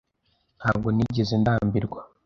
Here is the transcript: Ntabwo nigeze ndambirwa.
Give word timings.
Ntabwo 0.59 0.87
nigeze 0.95 1.33
ndambirwa. 1.41 1.99